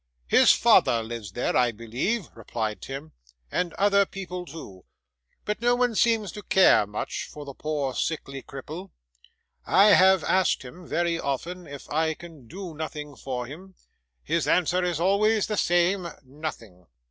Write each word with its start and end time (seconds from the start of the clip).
'His 0.25 0.51
father 0.51 1.03
lives 1.03 1.33
there, 1.33 1.55
I 1.55 1.71
believe,' 1.71 2.29
replied 2.33 2.81
Tim, 2.81 3.11
'and 3.51 3.71
other 3.75 4.03
people 4.07 4.47
too; 4.47 4.83
but 5.45 5.61
no 5.61 5.75
one 5.75 5.93
seems 5.93 6.31
to 6.31 6.41
care 6.41 6.87
much 6.87 7.25
for 7.31 7.45
the 7.45 7.53
poor 7.53 7.93
sickly 7.93 8.41
cripple. 8.41 8.89
I 9.63 9.89
have 9.93 10.23
asked 10.23 10.63
him, 10.63 10.87
very 10.87 11.19
often, 11.19 11.67
if 11.67 11.87
I 11.91 12.15
can 12.15 12.47
do 12.47 12.73
nothing 12.73 13.15
for 13.15 13.45
him; 13.45 13.75
his 14.23 14.47
answer 14.47 14.83
is 14.83 14.99
always 14.99 15.45
the 15.45 15.55
same. 15.55 16.07
"Nothing." 16.23 16.87